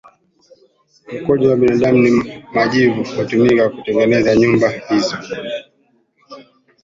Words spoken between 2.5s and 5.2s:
majivu hutumika kutengeneza nyumba hizo